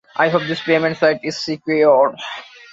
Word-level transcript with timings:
I 0.15 0.29
hope 0.29 0.41
this 0.47 0.63
payment 0.63 0.97
site 0.97 1.19
is 1.23 1.37
secure. 1.37 2.15